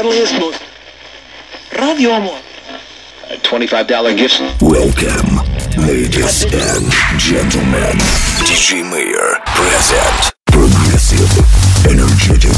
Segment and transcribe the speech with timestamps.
[0.00, 0.62] friendliest, most...
[1.76, 2.30] Radio Amor.
[2.30, 4.40] Uh, $25 gift.
[4.62, 5.42] Welcome,
[5.86, 7.98] ladies and gentlemen.
[8.46, 11.28] DJ Mayor present progressive,
[11.86, 12.54] energetic,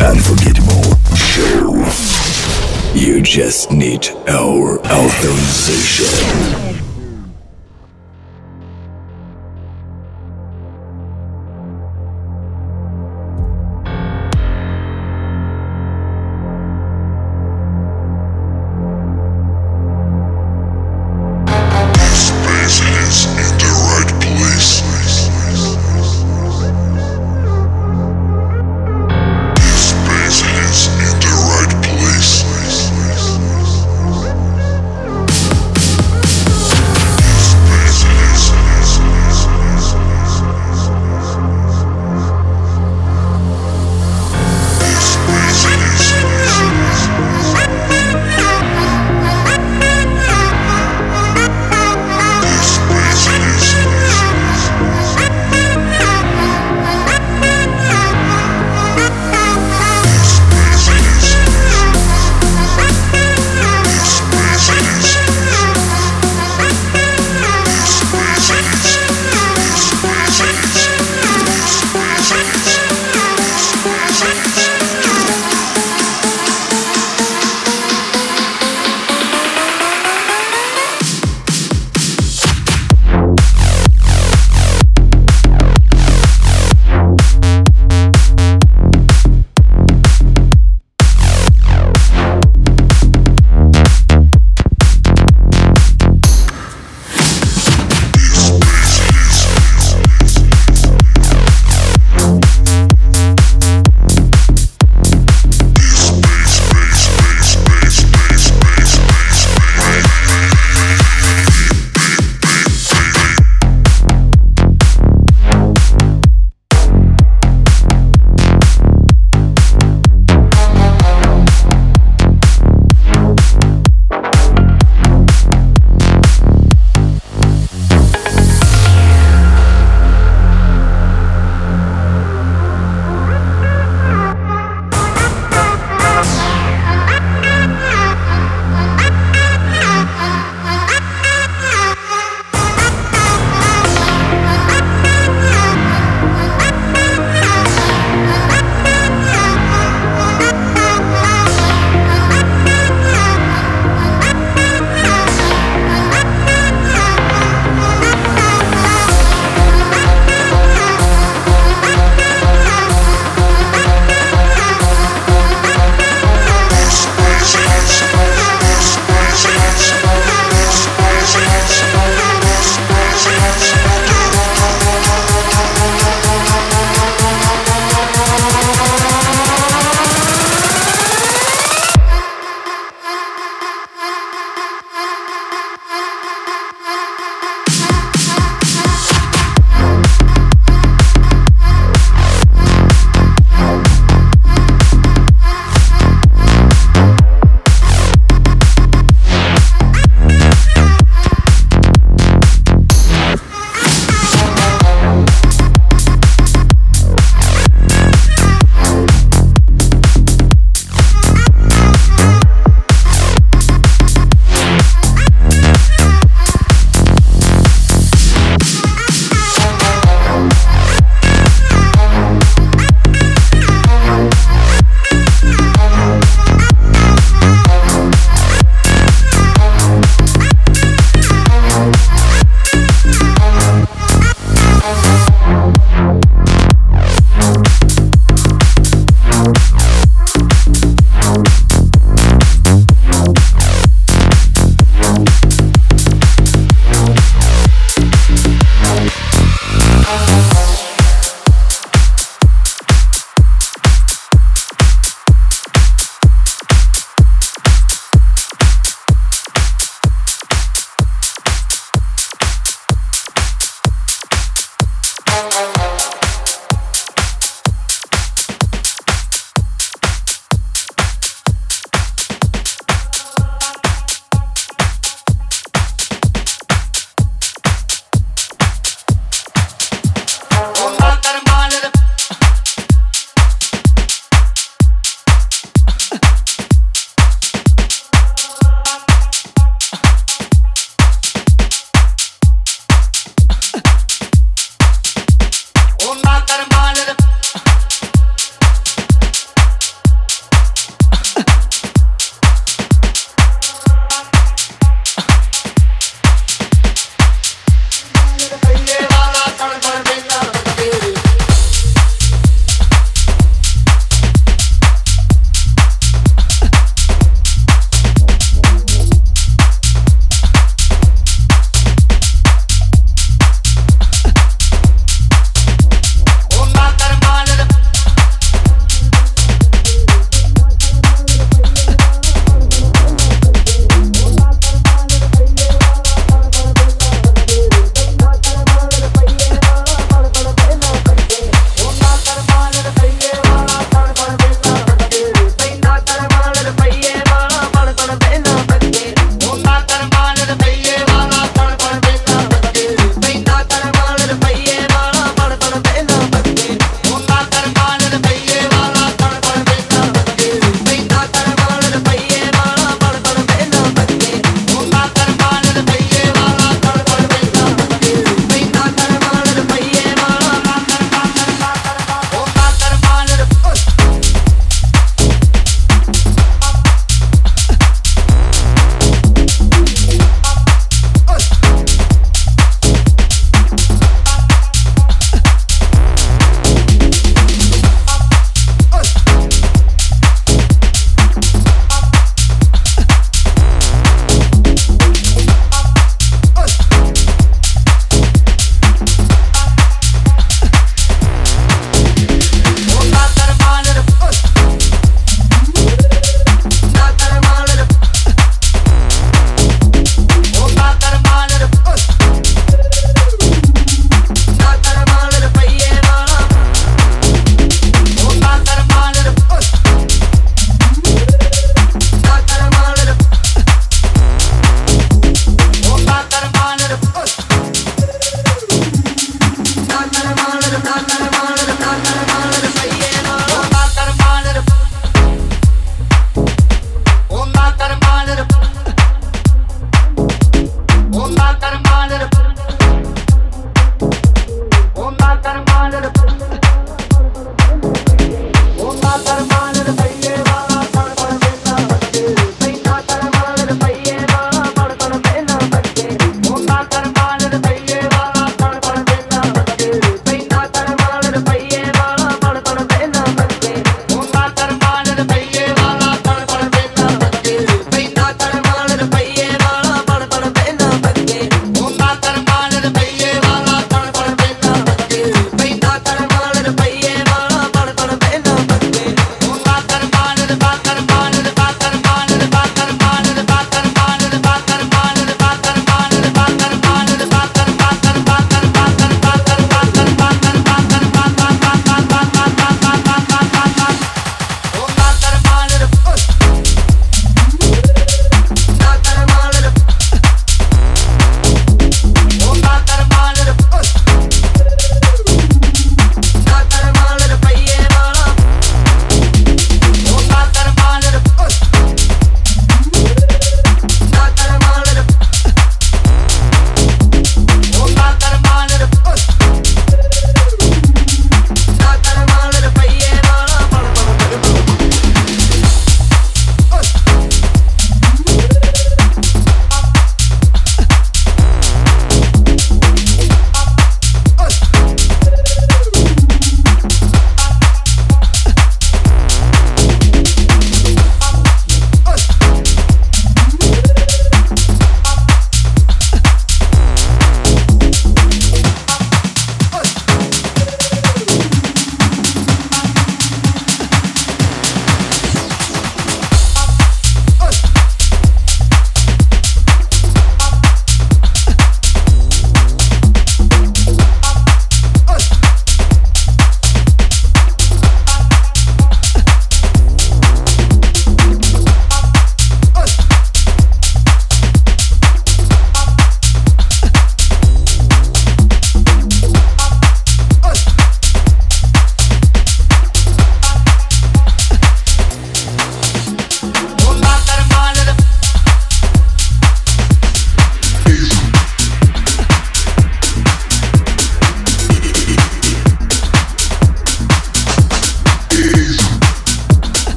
[0.00, 1.74] unforgettable show.
[2.94, 6.77] You just need our authorization.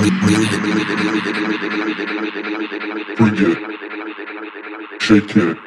[0.00, 0.14] Bring
[3.36, 5.02] it.
[5.02, 5.58] Shake it.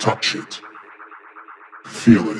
[0.00, 0.60] Touch it.
[1.86, 2.38] Feel it.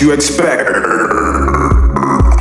[0.00, 0.68] You expect?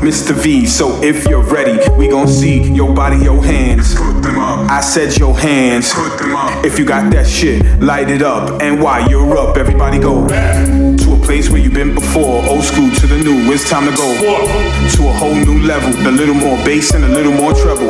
[0.02, 0.34] Mr.
[0.34, 3.96] V, so if you're ready, we gon' see your body, your hands.
[3.98, 5.92] I said your hands.
[6.66, 8.62] If you got that shit, light it up.
[8.62, 12.44] And while you're up, everybody go to a place where you've been before.
[12.46, 15.90] Old school to the new, it's time to go to a whole new level.
[16.08, 17.88] A little more bass and a little more treble.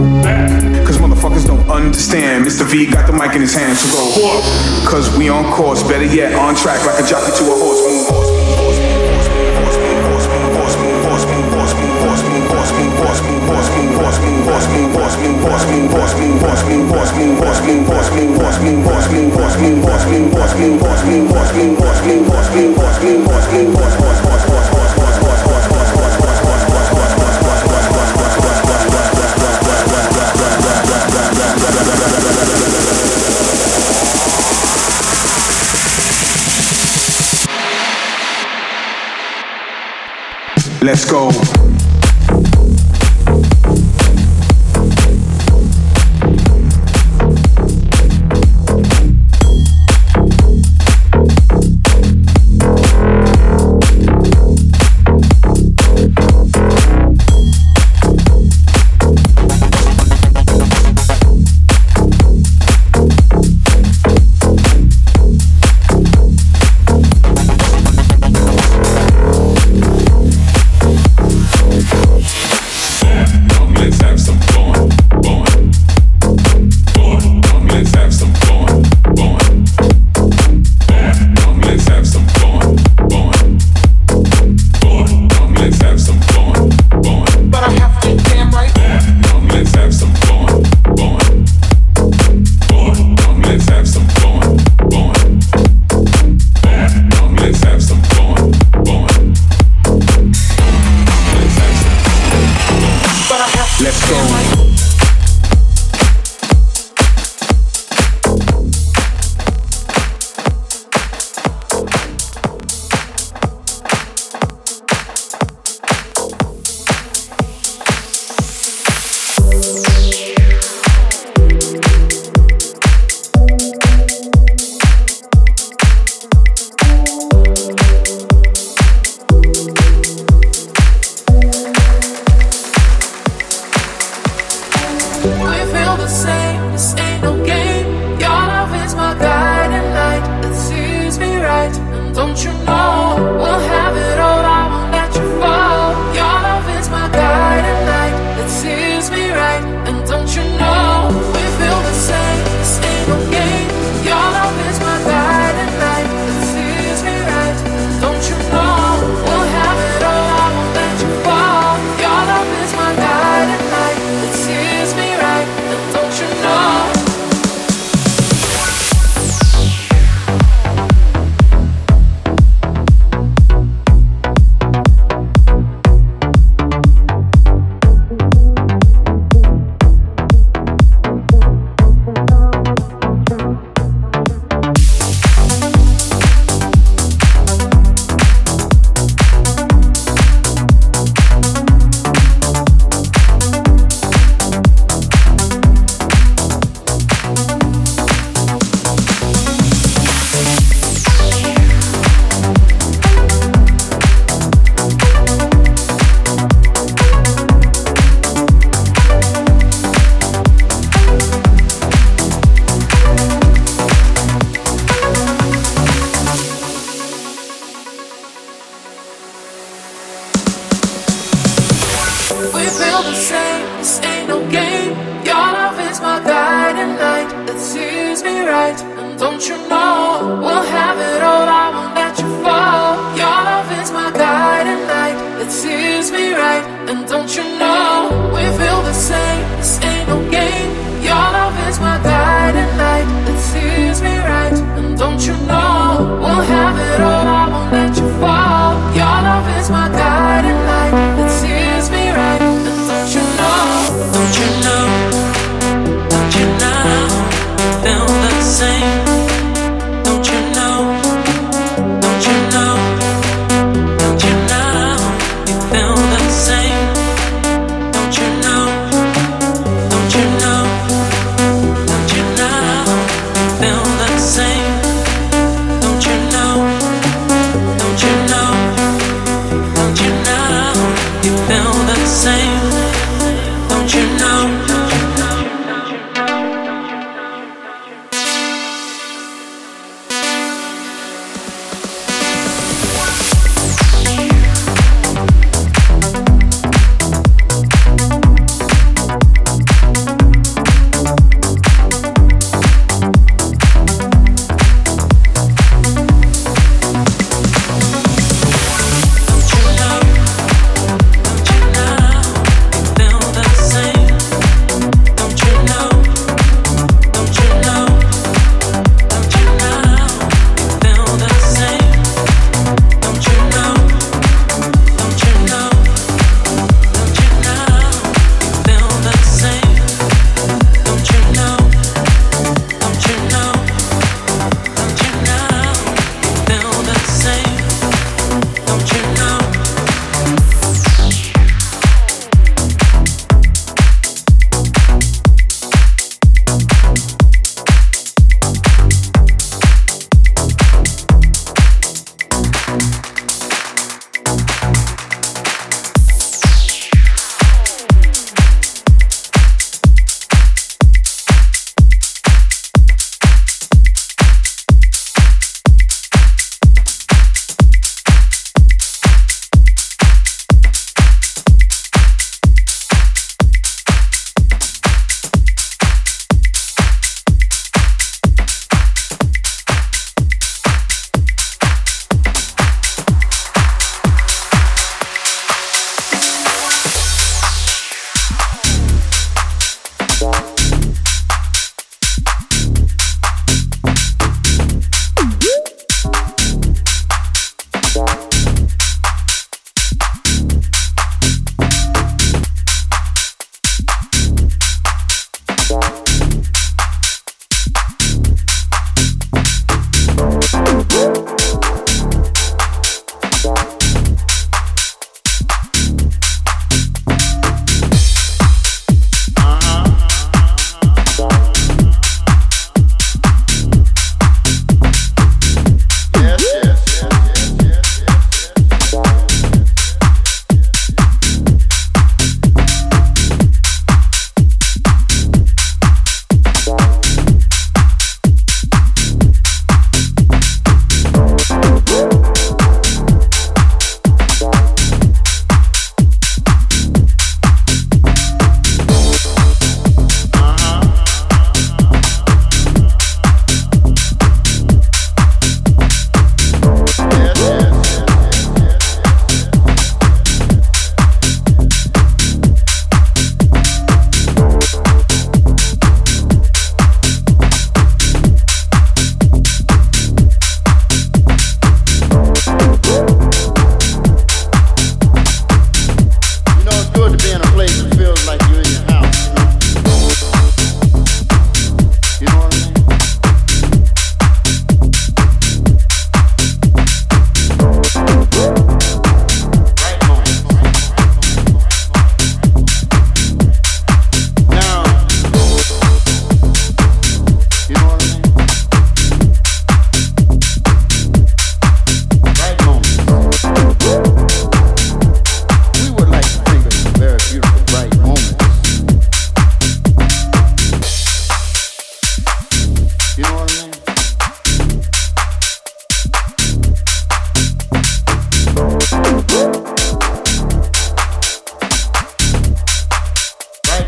[0.85, 2.45] Cause motherfuckers don't understand.
[2.45, 2.65] Mr.
[2.65, 4.41] V got the mic in his hand, so go.
[4.87, 7.81] Cause we on course, better yet, on track like a jockey to a horse.
[7.81, 8.34] Move, horse,
[40.85, 41.44] Let's go.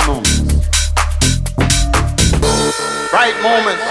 [0.08, 0.24] Bright
[3.44, 3.84] moments.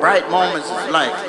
[0.00, 1.28] Bright moments life.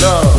[0.00, 0.31] Love.